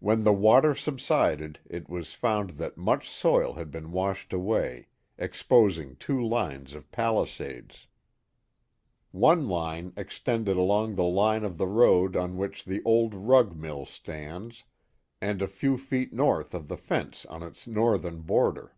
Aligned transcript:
When 0.00 0.24
the 0.24 0.34
water 0.34 0.74
subsided 0.74 1.60
it 1.64 1.88
was 1.88 2.12
found 2.12 2.50
that 2.60 2.76
much 2.76 3.08
soil 3.08 3.54
had 3.54 3.70
been 3.70 3.90
washed 3.90 4.34
away, 4.34 4.88
exposing 5.16 5.96
two 5.96 6.22
lines 6.22 6.74
of 6.74 6.92
palisades. 6.92 7.86
One 9.12 9.48
tine 9.48 9.94
extended 9.96 10.58
along 10.58 10.96
the 10.96 11.10
tine 11.10 11.42
of 11.42 11.56
the 11.56 11.68
road 11.68 12.16
on 12.16 12.36
which 12.36 12.66
the 12.66 12.82
old 12.84 13.14
rug 13.14 13.56
mill 13.56 13.86
stands, 13.86 14.64
and 15.22 15.40
a 15.40 15.48
few 15.48 15.78
feet 15.78 16.12
north 16.12 16.52
of 16.54 16.68
the 16.68 16.76
fence 16.76 17.24
on 17.24 17.42
its 17.42 17.66
northern 17.66 18.20
border. 18.20 18.74